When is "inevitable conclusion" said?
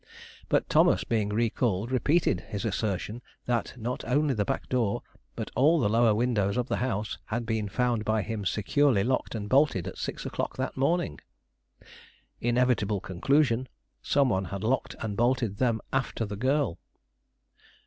12.39-13.67